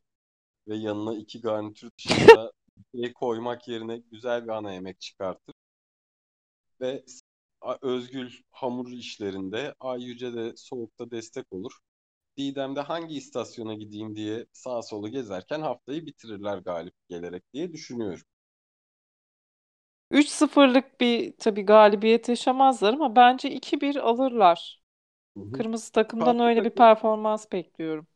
ve 0.68 0.76
yanına 0.78 1.16
iki 1.16 1.42
garnitür 1.42 1.92
dışında 1.98 2.52
şey 2.96 3.14
koymak 3.14 3.68
yerine 3.68 3.98
güzel 3.98 4.44
bir 4.44 4.50
ana 4.50 4.74
yemek 4.74 5.02
çıkartır. 5.02 5.56
Ve 6.82 7.06
Özgül 7.82 8.32
hamur 8.52 8.92
işlerinde, 8.92 9.76
Ay 9.80 10.04
Yüce 10.04 10.34
de 10.34 10.54
soğukta 10.58 11.12
destek 11.12 11.46
olur. 11.54 11.72
Didem 12.38 12.76
de 12.76 12.82
hangi 12.82 13.16
istasyona 13.16 13.74
gideyim 13.74 14.16
diye 14.16 14.46
sağa 14.54 14.82
solu 14.82 15.10
gezerken 15.10 15.62
haftayı 15.62 16.06
bitirirler 16.06 16.58
galip 16.58 16.94
gelerek 17.10 17.44
diye 17.54 17.74
düşünüyorum. 17.74 18.24
3-0'lık 20.12 21.02
bir 21.02 21.34
tabii 21.38 21.66
galibiyet 21.66 22.30
yaşamazlar 22.30 22.94
ama 22.94 23.16
bence 23.16 23.52
2-1 23.52 23.96
alırlar. 23.96 24.84
Hı 25.38 25.40
hı. 25.44 25.54
Kırmızı 25.54 25.92
takımdan 25.94 26.40
Karşı 26.40 26.42
öyle 26.42 26.64
bir 26.66 26.70
takım, 26.72 26.72
performans 26.72 27.52
bekliyorum. 27.54 28.08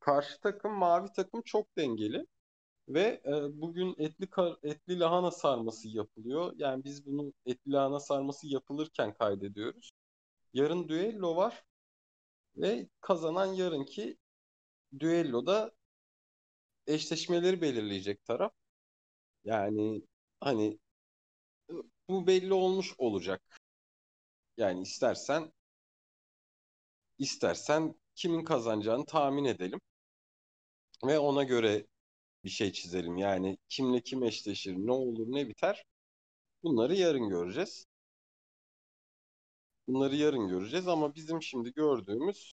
karşı 0.00 0.40
takım 0.40 0.72
mavi 0.72 1.08
takım 1.16 1.42
çok 1.42 1.76
dengeli 1.76 2.26
ve 2.88 3.22
e, 3.26 3.60
bugün 3.62 3.96
etli 3.98 4.30
kar- 4.30 4.56
etli 4.62 5.00
lahana 5.00 5.30
sarması 5.30 5.88
yapılıyor. 5.88 6.54
Yani 6.58 6.84
biz 6.84 7.06
bunu 7.06 7.34
etli 7.46 7.72
lahana 7.72 8.00
sarması 8.00 8.48
yapılırken 8.48 9.14
kaydediyoruz. 9.14 9.90
Yarın 10.54 10.88
düello 10.88 11.36
var 11.36 11.64
ve 12.56 12.88
kazanan 13.00 13.46
yarınki 13.54 14.18
düelloda 15.00 15.72
eşleşmeleri 16.86 17.60
belirleyecek 17.62 18.24
taraf. 18.24 18.52
Yani 19.44 20.02
hani 20.40 20.80
bu 22.08 22.26
belli 22.26 22.54
olmuş 22.54 22.94
olacak. 22.98 23.42
Yani 24.56 24.82
istersen 24.82 25.52
istersen 27.18 27.94
kimin 28.14 28.44
kazanacağını 28.44 29.04
tahmin 29.06 29.44
edelim 29.44 29.80
ve 31.04 31.18
ona 31.18 31.42
göre 31.44 31.86
bir 32.44 32.50
şey 32.50 32.72
çizelim. 32.72 33.16
Yani 33.16 33.58
kimle 33.68 34.00
kim 34.02 34.22
eşleşir, 34.24 34.74
ne 34.76 34.92
olur, 34.92 35.26
ne 35.28 35.48
biter. 35.48 35.84
Bunları 36.62 36.94
yarın 36.96 37.28
göreceğiz. 37.28 37.86
Bunları 39.88 40.16
yarın 40.16 40.48
göreceğiz 40.48 40.88
ama 40.88 41.14
bizim 41.14 41.42
şimdi 41.42 41.72
gördüğümüz 41.72 42.52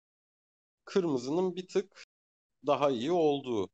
kırmızının 0.85 1.57
bir 1.57 1.69
tık 1.69 2.07
daha 2.67 2.91
iyi 2.91 3.13
olduğu. 3.13 3.71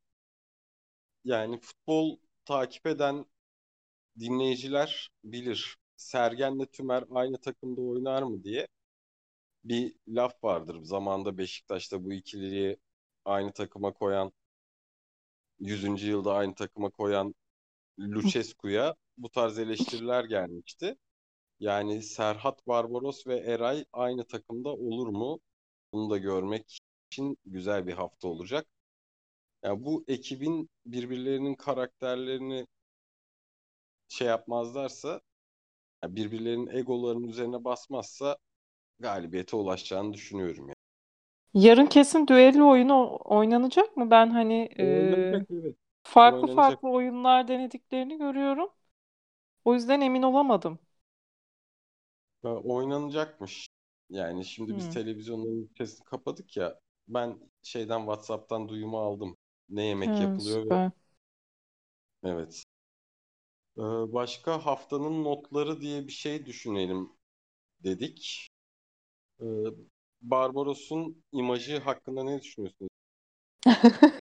Yani 1.23 1.59
futbol 1.59 2.17
takip 2.45 2.87
eden 2.87 3.25
dinleyiciler 4.19 5.09
bilir. 5.23 5.77
Sergen'le 5.95 6.65
Tümer 6.65 7.03
aynı 7.11 7.37
takımda 7.37 7.81
oynar 7.81 8.23
mı 8.23 8.43
diye 8.43 8.67
bir 9.63 9.95
laf 10.07 10.43
vardır. 10.43 10.83
Zamanında 10.83 11.37
Beşiktaş'ta 11.37 12.03
bu 12.03 12.13
ikiliyi 12.13 12.77
aynı 13.25 13.53
takıma 13.53 13.93
koyan 13.93 14.31
100. 15.59 16.07
yılda 16.07 16.33
aynı 16.33 16.55
takıma 16.55 16.89
koyan 16.89 17.35
Lucescu'ya 17.99 18.95
bu 19.17 19.29
tarz 19.29 19.59
eleştiriler 19.59 20.23
gelmişti. 20.25 20.97
Yani 21.59 22.03
Serhat 22.03 22.67
Barbaros 22.67 23.27
ve 23.27 23.39
Eray 23.39 23.85
aynı 23.93 24.27
takımda 24.27 24.69
olur 24.69 25.07
mu? 25.07 25.39
Bunu 25.93 26.09
da 26.09 26.17
görmek 26.17 26.79
için 27.11 27.37
güzel 27.45 27.87
bir 27.87 27.93
hafta 27.93 28.27
olacak. 28.27 28.67
Ya 29.63 29.69
yani 29.69 29.85
bu 29.85 30.03
ekibin 30.07 30.69
birbirlerinin 30.85 31.55
karakterlerini 31.55 32.67
şey 34.09 34.27
yapmazlarsa, 34.27 35.21
yani 36.03 36.15
birbirlerinin 36.17 36.67
egolarının 36.77 37.27
üzerine 37.29 37.63
basmazsa 37.65 38.37
galibiyete 38.99 39.57
ulaşacağını 39.57 40.13
düşünüyorum 40.13 40.63
yani. 40.69 40.75
Yarın 41.53 41.85
kesin 41.85 42.27
düello 42.27 42.69
oyunu 42.69 43.17
oynanacak 43.25 43.97
mı? 43.97 44.11
Ben 44.11 44.29
hani 44.29 44.69
Oynanacak, 44.77 45.43
e, 45.43 45.45
evet. 45.51 45.77
farklı 46.03 46.47
Oynanacak. 46.47 46.49
farklı 46.49 46.89
oyunlar 46.89 47.47
denediklerini 47.47 48.17
görüyorum. 48.17 48.69
O 49.65 49.73
yüzden 49.75 50.01
emin 50.01 50.23
olamadım. 50.23 50.79
Ha, 52.43 52.49
oynanacakmış. 52.55 53.67
Yani 54.09 54.45
şimdi 54.45 54.77
biz 54.77 54.89
Hmm. 54.89 54.93
televizyonların 54.93 55.69
sesini 55.77 56.05
kapadık 56.05 56.57
ya. 56.57 56.79
Ben 57.07 57.39
şeyden 57.63 57.99
WhatsApp'tan 57.99 58.69
duyumu 58.69 58.99
aldım. 58.99 59.37
Ne 59.69 59.83
yemek 59.85 60.19
Ha, 60.19 60.19
yapılıyor 60.21 60.65
ve 60.65 60.75
süper. 60.75 60.91
evet. 62.23 62.63
Ee, 63.79 64.13
başka 64.13 64.65
haftanın 64.65 65.23
notları 65.23 65.81
diye 65.81 66.07
bir 66.07 66.11
şey 66.11 66.45
düşünelim 66.45 67.09
dedik. 67.83 68.47
Ee, 69.41 69.45
Barbaros'un 70.21 71.23
imajı 71.31 71.79
hakkında 71.79 72.23
ne 72.23 72.41
düşünüyorsunuz? 72.41 72.89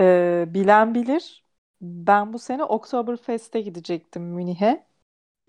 Ee, 0.00 0.44
bilen 0.48 0.94
bilir. 0.94 1.44
Ben 1.80 2.32
bu 2.32 2.38
sene 2.38 2.64
Oktoberfest'e 2.64 3.60
gidecektim 3.60 4.22
Münih'e. 4.22 4.86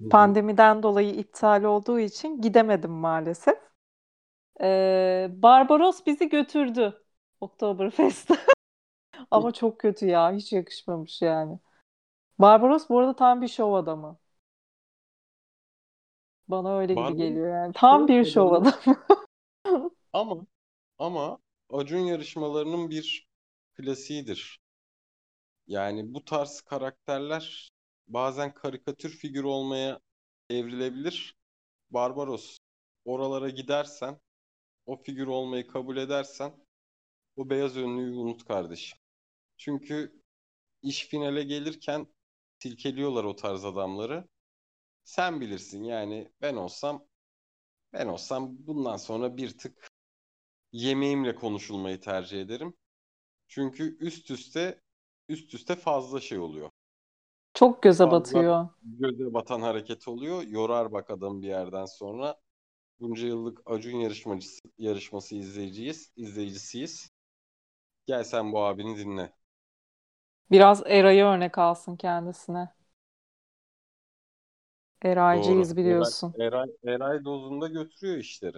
Pandemiden 0.10 0.84
dolayı 0.84 1.16
iptal 1.16 1.64
olduğu 1.64 2.00
için 2.00 2.42
gidemedim 2.42 2.92
maalesef. 2.92 3.58
Ee, 4.62 5.28
Barbaros 5.32 6.06
bizi 6.06 6.30
götürdü 6.30 7.04
Oktoberfest'e. 7.42 8.36
Ama 9.32 9.52
çok 9.52 9.80
kötü 9.80 10.06
ya. 10.08 10.34
Hiç 10.34 10.54
yakışmamış 10.54 11.22
yani. 11.22 11.60
Barbaros 12.40 12.90
bu 12.90 13.00
arada 13.00 13.16
tam 13.16 13.42
bir 13.42 13.48
şov 13.48 13.74
adamı. 13.74 14.18
Bana 16.48 16.78
öyle 16.78 16.94
gibi 16.94 17.02
Barbaros 17.02 17.18
geliyor 17.18 17.48
yani. 17.56 17.74
Tam 17.74 18.08
bir 18.08 18.26
şov 18.26 18.52
adamı 18.52 18.74
adamı. 18.86 18.98
ama 20.14 20.46
ama 21.00 21.40
Acun 21.70 22.00
yarışmalarının 22.00 22.90
bir 22.90 23.28
klasiğidir. 23.74 24.60
Yani 25.68 26.14
bu 26.14 26.26
tarz 26.26 26.62
karakterler 26.62 27.70
bazen 28.08 28.54
karikatür 28.54 29.10
figür 29.10 29.44
olmaya 29.44 30.00
evrilebilir. 30.50 31.36
Barbaros 31.92 32.58
oralara 33.06 33.50
gidersen, 33.50 34.20
o 34.86 34.98
figür 34.98 35.28
olmayı 35.28 35.68
kabul 35.68 35.98
edersen 35.98 36.54
o 37.36 37.50
beyaz 37.50 37.78
önlüğü 37.78 38.16
unut 38.18 38.46
kardeşim. 38.46 39.00
Çünkü 39.58 40.22
iş 40.82 41.08
finale 41.08 41.44
gelirken 41.44 42.08
silkeliyorlar 42.60 43.24
o 43.24 43.36
tarz 43.36 43.66
adamları. 43.66 44.28
Sen 45.04 45.42
bilirsin 45.42 45.84
yani 45.84 46.32
ben 46.42 46.56
olsam 46.56 47.06
ben 47.94 48.08
olsam 48.08 48.58
bundan 48.68 48.98
sonra 48.98 49.38
bir 49.38 49.58
tık 49.58 49.92
yemeğimle 50.72 51.36
konuşulmayı 51.36 52.00
tercih 52.02 52.42
ederim. 52.42 52.74
Çünkü 53.48 53.98
üst 54.00 54.32
üste 54.32 54.82
üst 55.30 55.54
üste 55.54 55.76
fazla 55.76 56.22
şey 56.22 56.40
oluyor. 56.40 56.72
Çok 57.54 57.84
göze 57.84 58.04
Fazla 58.04 58.12
batıyor. 58.12 58.68
göze 58.84 59.34
batan 59.34 59.62
hareket 59.62 60.08
oluyor. 60.08 60.44
Yorar 60.44 60.92
bak 60.92 61.10
adam 61.10 61.42
bir 61.42 61.48
yerden 61.48 61.86
sonra. 61.86 62.40
Bunca 63.00 63.28
yıllık 63.28 63.62
Acun 63.66 63.98
yarışmacısı, 64.00 64.60
yarışması 64.78 65.36
izleyiciyiz, 65.36 66.12
izleyicisiyiz. 66.16 67.12
Gel 68.06 68.24
sen 68.24 68.54
bu 68.54 68.64
abini 68.64 68.98
dinle. 68.98 69.34
Biraz 70.52 70.84
Eray'ı 70.86 71.26
örnek 71.26 71.58
alsın 71.58 71.96
kendisine. 71.96 72.70
Doğru. 75.32 75.66
Eraycıyız 75.66 75.78
Eray, 75.86 76.12
biliyorsun. 76.18 76.36
Eray, 76.40 76.70
Eray 76.84 77.26
dozunda 77.26 77.68
götürüyor 77.68 78.18
işleri. 78.18 78.58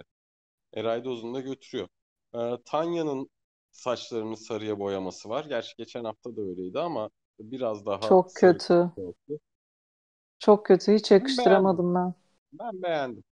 Eray 0.74 1.04
dozunda 1.04 1.40
götürüyor. 1.40 1.88
Ee, 2.34 2.58
Tanya'nın 2.66 3.30
saçlarını 3.72 4.36
sarıya 4.36 4.78
boyaması 4.80 5.28
var. 5.28 5.46
Gerçi 5.46 5.74
geçen 5.78 6.04
hafta 6.04 6.36
da 6.36 6.42
öyleydi 6.42 6.80
ama 6.80 7.10
biraz 7.40 7.86
daha 7.86 8.00
Çok 8.00 8.34
kötü. 8.34 8.92
oldu. 8.96 9.40
Çok 10.38 10.66
kötü. 10.66 10.92
Hiç 10.94 11.10
Ben 11.16 11.70
yakıştıramadım 11.70 11.94
ben. 11.94 12.14
Ben 12.52 12.82
beğendim. 12.82 13.24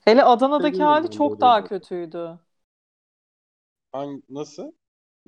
Hele 0.00 0.24
Adana'daki 0.24 0.82
Seviyorum 0.82 0.82
hali 0.82 1.10
ben 1.10 1.10
çok 1.10 1.40
daha 1.40 1.64
şeyleri. 1.64 1.64
kötüydü. 1.64 2.38
Hangi, 3.92 4.22
nasıl? 4.28 4.72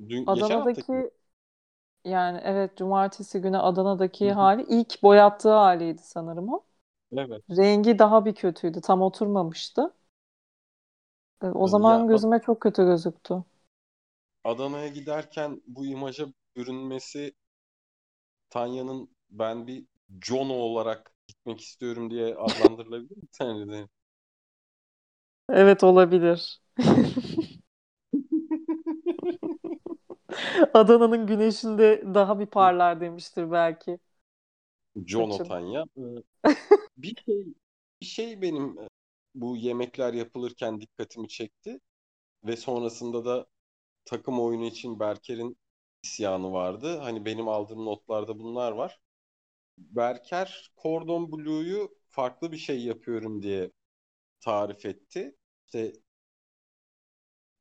Dün? 0.09 0.31
Adana'daki 0.33 1.11
yani 2.05 2.41
evet 2.43 2.77
cumartesi 2.77 3.41
günü 3.41 3.57
Adana'daki 3.57 4.31
Hı 4.31 4.33
hı. 4.39 4.51
hali 4.51 4.63
ilk 4.69 5.03
boyattığı 5.03 5.49
haliydi 5.53 6.01
sanırım 6.03 6.49
o. 6.53 6.65
Evet. 7.11 7.43
Rengi 7.51 7.99
daha 7.99 8.25
bir 8.25 8.35
kötüydü. 8.35 8.81
Tam 8.81 9.01
oturmamıştı. 9.03 9.93
E, 11.43 11.47
O 11.47 11.67
Ee, 11.67 11.69
Ya 11.83 11.99
zaman 11.99 12.07
gözüme 12.07 12.39
çok 12.39 12.61
kötü 12.61 12.85
gözüktü. 12.85 13.43
Adana'ya 14.43 14.87
giderken 14.87 15.61
bu 15.67 15.85
imaja 15.85 16.25
bürünmesi 16.55 17.33
Tanya'nın 18.49 19.15
ben 19.29 19.67
bir 19.67 19.85
Jono 20.25 20.53
olarak 20.53 21.13
gitmek 21.27 21.61
istiyorum 21.61 22.11
diye 22.11 22.35
adlandırılabilir 22.35 23.17
mi 23.17 23.27
sence? 23.31 23.87
Evet 25.49 25.83
olabilir. 25.83 26.61
Adana'nın 30.73 31.27
güneşinde 31.27 32.03
daha 32.13 32.39
bir 32.39 32.45
parlar 32.45 33.01
demiştir 33.01 33.51
belki 33.51 33.99
Jono 35.05 35.39
saçım. 35.39 35.47
Tanya. 35.47 35.85
Ee, 35.97 36.01
Bir 36.97 37.15
şey, 37.25 37.45
bir 38.01 38.05
şey 38.05 38.41
benim 38.41 38.79
e, 38.79 38.87
bu 39.35 39.57
yemekler 39.57 40.13
yapılırken 40.13 40.81
dikkatimi 40.81 41.27
çekti 41.27 41.79
ve 42.45 42.57
sonrasında 42.57 43.25
da 43.25 43.47
takım 44.05 44.41
oyunu 44.41 44.65
için 44.65 44.99
Berker'in 45.01 45.57
isyanı 46.03 46.51
vardı. 46.53 46.97
Hani 46.99 47.25
benim 47.25 47.47
aldığım 47.49 47.85
notlarda 47.85 48.39
bunlar 48.39 48.71
var. 48.71 48.99
Berker 49.77 50.71
Cordon 50.83 51.33
Blue'yu 51.33 51.97
farklı 52.11 52.53
bir 52.53 52.57
şey 52.57 52.85
yapıyorum 52.85 53.41
diye 53.43 53.71
tarif 54.41 54.85
etti. 54.87 55.35
İşte 55.67 55.93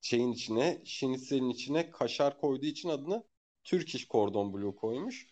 şeyin 0.05 0.33
içine, 0.33 0.83
şinitzelin 0.85 1.51
içine 1.51 1.91
kaşar 1.91 2.39
koyduğu 2.41 2.67
için 2.67 2.89
adını 2.89 3.25
Turkish 3.65 4.09
Cordon 4.09 4.55
Bleu 4.55 4.77
koymuş. 4.77 5.27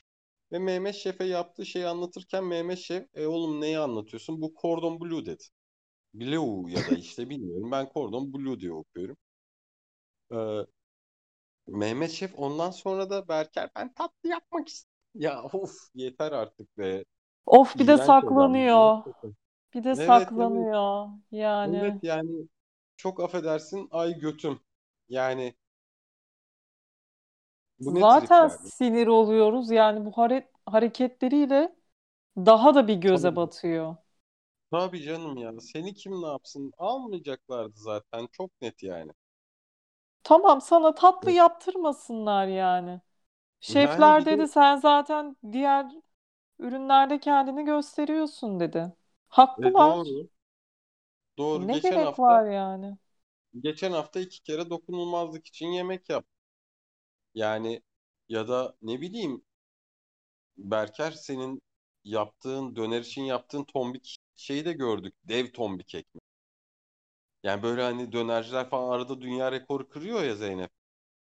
Ve 0.53 0.59
Mehmet 0.59 0.95
Şef'e 0.95 1.25
yaptığı 1.25 1.67
şeyi 1.67 1.87
anlatırken 1.87 2.45
Mehmet 2.45 2.79
Şef, 2.79 3.07
e 3.15 3.27
oğlum 3.27 3.61
neyi 3.61 3.79
anlatıyorsun? 3.79 4.43
Bu 4.43 4.55
Cordon 4.63 5.01
Bleu 5.01 5.27
dedi. 5.27 5.45
Bleu 6.15 6.69
ya 6.71 6.87
da 6.87 6.95
işte 6.99 7.31
bilmiyorum. 7.31 7.73
Ben 7.73 7.91
Cordon 7.95 8.35
Bleu 8.35 8.61
diye 8.61 8.73
okuyorum. 8.73 9.17
Ee, 10.31 10.67
Mehmet 11.67 12.11
Şef 12.11 12.39
ondan 12.39 12.71
sonra 12.71 13.11
da 13.11 13.29
Berker 13.29 13.71
ben 13.77 13.93
tatlı 13.95 14.29
yapmak 14.29 14.69
istiyorum. 14.69 14.93
Ya 15.15 15.43
of 15.43 15.73
yeter 15.95 16.33
artık 16.33 16.79
be. 16.79 17.05
Of 17.47 17.79
bir 17.79 17.87
de 17.87 17.97
İğrenç 17.97 18.23
adam. 18.23 18.65
saklanıyor. 18.65 19.03
Gerçekten. 19.05 19.35
Bir 19.75 19.85
de 19.85 19.95
Evet 19.95 20.29
evet. 20.39 20.69
saklanıyor. 20.77 21.09
Evet 21.65 21.95
Yani 21.95 22.03
yani 22.03 22.49
çok 23.03 23.21
affedersin 23.21 23.89
ay 23.91 24.19
götüm. 24.19 24.61
Yani 25.09 25.55
bu 27.81 27.95
ne 27.95 28.09
trip 28.09 28.33
zaten 28.33 28.47
yani? 28.47 28.73
sinir 28.77 29.07
oluyoruz. 29.07 29.71
Yani 29.71 30.07
bu 30.07 30.11
hare- 30.13 30.51
hareketleriyle 30.67 31.77
daha 32.39 32.75
da 32.75 32.89
bir 32.89 32.95
göze 32.97 33.37
Tabii. 33.37 33.37
batıyor. 33.37 33.97
Tabii 34.71 35.03
canım 35.03 35.37
ya. 35.37 35.53
Seni 35.61 35.95
kim 35.95 36.23
ne 36.23 36.27
yapsın? 36.27 36.73
Almayacaklardı 36.79 37.73
zaten. 37.81 38.29
Çok 38.33 38.51
net 38.63 38.83
yani. 38.83 39.13
Tamam 40.25 40.61
sana 40.61 40.95
tatlı 40.95 41.31
yaptırmasınlar 41.31 42.47
yani. 42.47 43.01
Yani 43.69 44.17
Şefler 44.17 44.27
bir 44.29 44.29
de 44.31 44.37
dedi 44.37 44.49
sen 44.49 44.77
zaten 44.77 45.37
diğer 45.53 45.93
ürünlerde 46.61 47.21
kendini 47.21 47.65
gösteriyorsun 47.67 48.61
dedi. 48.61 48.93
e, 49.59 49.77
Haklılar. 49.77 49.79
doğru. 49.79 50.29
Doğru. 51.39 51.69
Ne 51.69 51.73
Geçen 51.73 52.01
gerek 52.01 52.03
hafta 52.03 52.19
var 52.19 52.47
yani? 52.51 52.99
geçen 53.61 53.93
hafta 53.93 54.21
iki 54.21 54.43
kere 54.43 54.71
dokunulmazlık 54.71 55.47
için 55.47 55.67
yemek 55.67 56.09
yap. 56.11 56.27
Yani 57.35 57.83
ya 58.29 58.49
da 58.49 58.77
ne 58.83 59.01
bileyim 59.01 59.45
Berker 60.57 61.11
senin 61.13 61.63
yaptığın 62.05 62.77
döner 62.77 63.01
için 63.01 63.23
yaptığın 63.23 63.65
tombik 63.65 64.17
şeyi 64.35 64.65
de 64.65 64.73
gördük. 64.73 65.15
Dev 65.25 65.47
tombik 65.53 65.95
ekmek. 65.95 66.23
Yani 67.43 67.63
böyle 67.63 67.83
hani 67.83 68.13
dönerciler 68.13 68.71
falan 68.71 68.93
arada 68.93 69.21
dünya 69.21 69.53
rekoru 69.53 69.89
kırıyor 69.89 70.23
ya 70.23 70.35
Zeynep. 70.37 70.71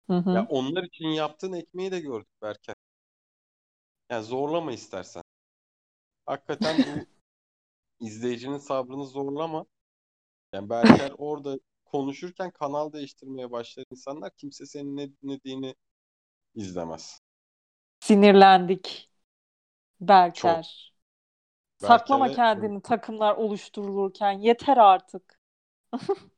Hı 0.09 0.13
Ya 0.33 0.43
hı. 0.43 0.47
onlar 0.49 0.83
için 0.83 1.07
yaptığın 1.09 1.53
ekmeği 1.53 1.91
de 1.91 1.99
gördük 1.99 2.29
Berker. 2.43 2.75
Yani 4.09 4.23
zorlama 4.25 4.71
istersen. 4.71 5.23
Hakikaten 6.25 6.83
bu 6.85 7.07
izleyicinin 7.99 8.57
sabrını 8.57 9.05
zorlama. 9.05 9.65
Yani 10.55 10.69
Berker 10.69 11.11
orada 11.17 11.59
konuşurken 11.85 12.51
kanal 12.51 12.93
değiştirmeye 12.93 13.51
başlayan 13.51 13.85
insanlar 13.91 14.31
kimse 14.37 14.65
senin 14.65 14.97
ne 14.97 15.09
dinlediğini 15.21 15.75
izlemez. 16.55 17.19
Sinirlendik 17.99 19.09
Çok. 19.99 20.09
Berker. 20.09 20.93
Saklama 21.77 22.25
Berker'e 22.27 22.35
kendini 22.35 22.81
takımlar 22.81 23.35
oluşturulurken 23.35 24.31
yeter 24.31 24.77
artık. 24.77 25.39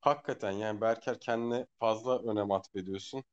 hakikaten 0.00 0.50
yani 0.50 0.80
Berker 0.80 1.20
kendine 1.20 1.66
fazla 1.78 2.18
önem 2.18 2.50
atfediyorsun. 2.50 3.24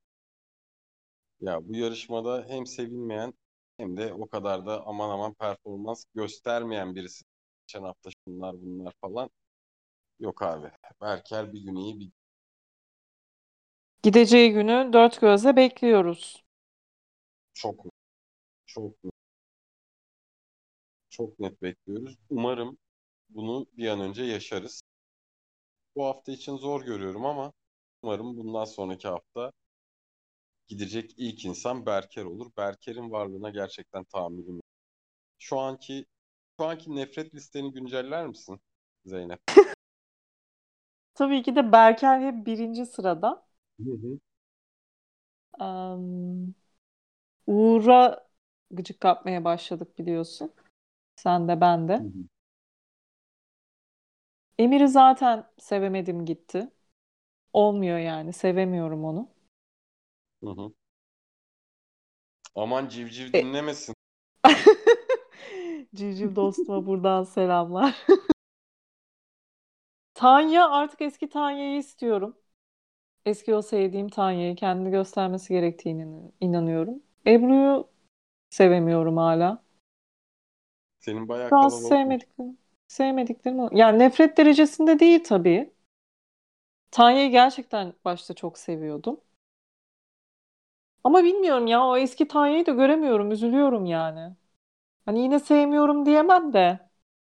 Ya 1.41 1.67
bu 1.67 1.75
yarışmada 1.75 2.45
hem 2.47 2.65
sevilmeyen 2.65 3.33
hem 3.77 3.97
de 3.97 4.13
o 4.13 4.27
kadar 4.27 4.65
da 4.65 4.85
aman 4.87 5.09
aman 5.09 5.33
performans 5.33 6.05
göstermeyen 6.15 6.95
birisi. 6.95 7.25
Geçen 7.67 7.83
hafta 7.83 8.09
şunlar 8.25 8.61
bunlar 8.61 8.93
falan. 9.01 9.29
Yok 10.19 10.41
abi. 10.43 10.71
Berker 11.01 11.53
bir 11.53 11.61
gün 11.61 11.75
iyi 11.75 11.99
bir 11.99 12.11
Gideceği 14.03 14.51
günü 14.53 14.89
dört 14.93 15.21
gözle 15.21 15.55
bekliyoruz. 15.55 16.43
çok 17.53 17.85
çok 18.65 18.93
çok 21.09 21.39
net 21.39 21.61
bekliyoruz. 21.61 22.17
Umarım 22.29 22.77
bunu 23.29 23.65
bir 23.77 23.87
an 23.87 24.01
önce 24.01 24.23
yaşarız. 24.23 24.81
Bu 25.95 26.05
hafta 26.05 26.31
için 26.31 26.57
zor 26.57 26.81
görüyorum 26.85 27.25
ama 27.25 27.53
umarım 28.01 28.37
bundan 28.37 28.65
sonraki 28.65 29.07
hafta 29.07 29.51
gidecek 30.67 31.13
ilk 31.17 31.45
insan 31.45 31.85
Berker 31.85 32.23
olur. 32.25 32.51
Berker'in 32.57 33.11
varlığına 33.11 33.49
gerçekten 33.49 34.03
tahammülüm. 34.03 34.61
Şu 35.39 35.59
anki 35.59 36.05
şu 36.59 36.65
anki 36.65 36.95
nefret 36.95 37.35
listeni 37.35 37.71
günceller 37.73 38.27
misin 38.27 38.59
Zeynep? 39.05 39.41
Tabii 41.15 41.43
ki 41.43 41.55
de 41.55 41.71
Berker 41.71 42.19
hep 42.21 42.45
birinci 42.45 42.85
sırada. 42.85 43.45
Hı 43.85 43.91
hı. 43.91 44.19
Am, 45.59 46.53
Uğur'a 47.47 48.27
gıcık 48.71 48.99
kapmaya 49.01 49.43
başladık 49.45 49.99
biliyorsun. 49.99 50.53
Sen 51.17 51.47
de 51.47 51.61
ben 51.61 51.87
de. 51.89 52.07
hı. 52.07 52.27
Emir'i 54.59 54.87
zaten 54.87 55.43
sevemedim 55.59 56.25
gitti. 56.25 56.71
Olmuyor 57.53 57.99
yani. 57.99 58.33
Sevemiyorum 58.33 59.05
onu. 59.05 59.29
Hı 60.43 60.49
hı. 60.49 60.73
Aman 62.55 62.89
civciv 62.89 63.33
E- 63.33 63.35
dinlemesin. 63.35 63.95
Civciv 65.95 66.35
dostuma 66.35 66.85
buradan 66.85 67.23
selamlar. 67.23 67.95
Tanya 70.13 70.69
artık 70.69 71.01
eski 71.01 71.29
Tanya'yı 71.29 71.77
istiyorum. 71.77 72.37
Eski 73.25 73.55
o 73.55 73.61
sevdiğim 73.61 74.09
Tanya'yı 74.09 74.55
kendini 74.55 74.91
göstermesi 74.91 75.53
gerektiğine 75.53 76.07
inanıyorum. 76.41 77.03
Ebru'yu 77.27 77.87
sevemiyorum 78.49 79.17
hala. 79.17 79.63
Senin 80.99 81.27
bayağı 81.29 81.49
Şu 81.49 81.55
an 81.55 81.59
kalabalıkmış. 81.59 81.69
sevmediklerim, 81.69 82.57
sevmediklerim 82.87 83.59
o- 83.59 83.69
Yani 83.73 83.99
nefret 83.99 84.37
derecesinde 84.37 84.99
değil 84.99 85.23
tabii. 85.23 85.73
Tanya'yı 86.91 87.31
gerçekten 87.31 87.93
başta 88.05 88.33
çok 88.33 88.57
seviyordum. 88.57 89.21
Ama 91.03 91.23
bilmiyorum 91.23 91.67
ya 91.67 91.85
o 91.85 91.97
eski 91.97 92.27
Tanya'yı 92.27 92.65
da 92.65 92.71
göremiyorum. 92.71 93.31
Üzülüyorum 93.31 93.85
yani. 93.85 94.35
Hani 95.05 95.21
yine 95.23 95.39
sevmiyorum 95.39 96.05
diyemem 96.05 96.53
de 96.53 96.79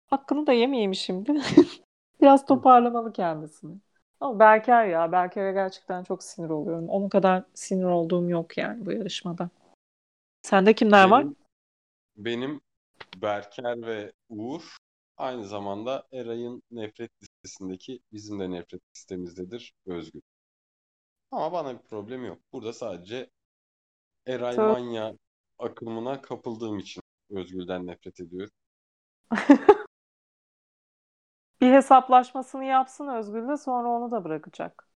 hakkını 0.07 0.47
da 0.47 0.53
yemeyeyim 0.53 0.95
şimdi. 0.95 1.41
Biraz 2.21 2.45
toparlamalı 2.45 3.13
kendisini. 3.13 3.77
Ama 4.19 4.39
Berker 4.39 4.85
ya. 4.85 5.11
Berker'e 5.11 5.51
gerçekten 5.51 6.03
çok 6.03 6.23
sinir 6.23 6.49
oluyorum. 6.49 6.89
Onun 6.89 7.09
kadar 7.09 7.43
sinir 7.53 7.83
olduğum 7.83 8.29
yok 8.29 8.57
yani 8.57 8.85
bu 8.85 8.91
yarışmada. 8.91 9.49
Sende 10.41 10.73
kimler 10.73 11.05
var? 11.09 11.21
Benim 11.21 11.35
benim 12.17 12.61
Berker 13.15 13.81
ve 13.81 14.11
Uğur 14.29 14.77
aynı 15.17 15.45
zamanda 15.45 16.07
Eray'ın 16.13 16.63
nefret 16.71 17.11
listesindeki 17.23 17.99
bizim 18.13 18.39
de 18.39 18.51
nefret 18.51 18.81
listemizdedir 18.95 19.73
Özgür. 19.85 20.21
Ama 21.31 21.51
bana 21.51 21.73
bir 21.73 21.87
problem 21.87 22.25
yok. 22.25 22.39
Burada 22.53 22.73
sadece 22.73 23.29
Eray 24.27 24.55
Tö- 24.55 24.67
Manya 24.67 25.13
akımına 25.59 26.21
kapıldığım 26.21 26.79
için 26.79 27.00
Özgür'den 27.31 27.87
nefret 27.87 28.19
ediyorum. 28.19 28.53
Bir 31.61 31.71
hesaplaşmasını 31.73 32.65
yapsın 32.65 33.07
Özgür'le 33.07 33.57
sonra 33.57 33.87
onu 33.89 34.11
da 34.11 34.23
bırakacak. 34.23 34.89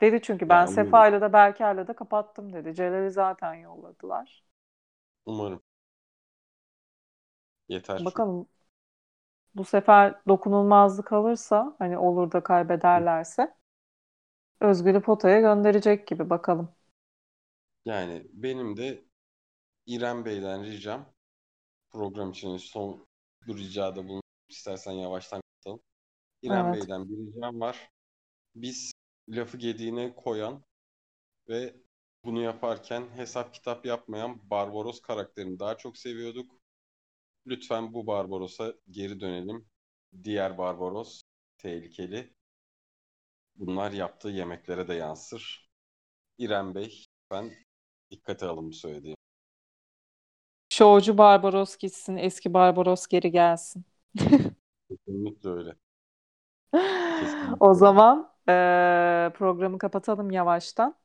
Dedi 0.00 0.22
çünkü 0.22 0.48
ben 0.48 0.64
Ya 0.64 0.68
umarım, 0.68 1.06
Sefa'yla 1.06 1.20
da 1.20 1.32
Berker'le 1.32 1.88
de 1.88 1.92
kapattım 1.94 2.52
dedi. 2.52 2.74
Celal'i 2.74 3.10
zaten 3.10 3.54
yolladılar. 3.54 4.44
umarım. 5.26 5.62
Yeter. 7.68 8.04
Bakalım 8.04 8.48
bu 9.54 9.64
sefer 9.64 10.14
dokunulmazlık 10.28 11.12
alırsa 11.12 11.76
hani 11.78 11.98
olur 11.98 12.32
da 12.32 12.42
kaybederlerse 12.42 13.54
Özgür'ü 14.60 15.00
potaya 15.02 15.40
gönderecek 15.40 16.06
gibi 16.06 16.30
bakalım. 16.30 16.74
Yani 17.84 18.26
benim 18.32 18.76
de 18.76 19.04
İrem 19.86 20.24
Bey'den 20.24 20.64
ricam 20.64 21.14
program 21.90 22.30
için 22.30 22.56
son 22.56 23.06
bir 23.46 23.56
ricada 23.56 24.08
bulun. 24.08 24.22
İstersen 24.48 24.92
yavaştan 24.92 25.40
kapatalım. 25.40 25.82
İrem 26.42 26.66
Evet. 26.66 26.82
Bey'den 26.82 27.08
bir 27.08 27.16
ricam 27.16 27.60
var. 27.60 27.90
Biz 28.54 28.92
lafı 29.28 29.56
gediğine 29.58 30.14
koyan 30.14 30.64
ve 31.48 31.76
bunu 32.24 32.40
yaparken 32.42 33.08
hesap 33.16 33.54
kitap 33.54 33.86
yapmayan 33.86 34.50
Barbaros 34.50 35.02
karakterini 35.02 35.58
daha 35.58 35.76
çok 35.76 35.98
seviyorduk. 35.98 36.60
Lütfen 37.46 37.94
bu 37.94 38.06
Barbaros'a 38.06 38.74
geri 38.90 39.20
dönelim. 39.20 39.68
Diğer 40.24 40.58
Barbaros 40.58 41.22
tehlikeli. 41.58 42.34
Bunlar 43.56 43.92
yaptığı 43.92 44.28
yemeklere 44.28 44.88
de 44.88 44.94
yansır. 44.94 45.70
İrem 46.38 46.74
Bey, 46.74 47.04
lütfen 47.22 47.52
dikkate 48.10 48.46
alın 48.46 48.68
bu 48.68 48.74
söylediğim. 48.74 49.19
Şovcu 50.70 51.18
Barbaros 51.18 51.76
gitsin, 51.78 52.16
eski 52.16 52.54
Barbaros 52.54 53.08
geri 53.08 53.32
gelsin. 53.32 53.84
Kesinlikle 54.88 55.48
öyle. 55.50 55.76
Kesinlikle 57.14 57.60
O 57.60 57.74
zaman 57.74 58.32
eee, 58.48 59.32
programı 59.34 59.78
kapatalım 59.78 60.30
yavaştan. 60.30 60.96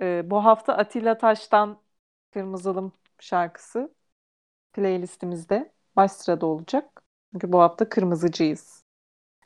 Eee, 0.00 0.22
bu 0.26 0.44
hafta 0.44 0.76
Atilla 0.76 1.18
Taş'tan 1.18 1.82
Kırmızılım 2.32 2.92
şarkısı 3.20 3.94
playlistimizde 4.72 5.74
baş 5.96 6.12
sırada 6.12 6.46
olacak. 6.46 7.02
Çünkü 7.32 7.52
bu 7.52 7.60
hafta 7.60 7.88
kırmızıcıyız. 7.88 8.84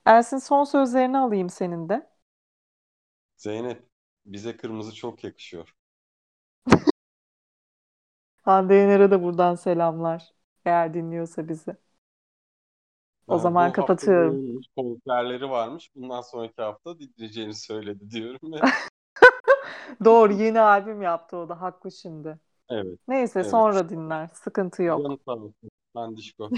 Ersin 0.06 0.38
son 0.38 0.64
sözlerini 0.64 1.18
alayım 1.18 1.50
senin 1.50 1.88
de. 1.90 2.10
Zeynep, 3.36 3.88
bize 4.26 4.56
kırmızı 4.56 4.94
çok 4.94 5.24
yakışıyor. 5.24 5.74
Hande 8.48 8.74
Yener'e 8.74 9.10
de 9.10 9.22
buradan 9.22 9.54
selamlar. 9.54 10.32
Eğer 10.64 10.94
dinliyorsa 10.94 11.48
bizi. 11.48 11.76
O 13.28 13.38
Ha, 13.38 13.38
zaman 13.38 13.72
kapatıyorum. 13.72 14.44
konserleri 14.76 15.50
varmış. 15.50 15.90
Bundan 15.94 16.20
sonraki 16.20 16.62
hafta 16.62 16.98
dinleyeceğini 16.98 17.54
söyledi 17.54 18.10
diyorum 18.10 18.52
ve 18.52 18.66
Doğru 20.04 20.32
yeni 20.32 20.60
albüm 20.60 21.02
yaptı 21.02 21.36
o 21.36 21.48
da 21.48 21.60
haklı 21.60 21.92
şimdi. 21.92 22.38
evet, 22.68 22.98
Neyse 23.08 23.44
evet. 23.44 23.44
sonra 23.44 23.90
dinler. 23.90 24.28
Sıkıntı 24.34 24.84
yok. 24.84 25.08
Canı 25.08 25.18
sağ 25.26 25.32
olsun. 25.32 25.70
Bandişko. 25.94 26.52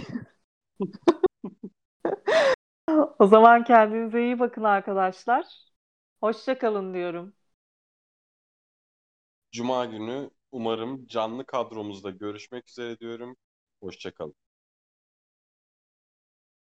O 3.18 3.26
zaman 3.26 3.64
kendinize 3.64 4.22
iyi 4.22 4.38
bakın 4.38 4.64
arkadaşlar. 4.64 5.46
Hoşça 6.20 6.58
kalın 6.58 6.94
diyorum. 6.94 7.34
Cuma 9.52 9.84
günü 9.84 10.30
umarım 10.52 11.06
canlı 11.06 11.46
kadromuzda 11.46 12.10
görüşmek 12.10 12.68
üzere 12.70 12.98
diyorum. 13.00 13.36
Hoşça 13.82 14.14
kalın. 14.14 14.34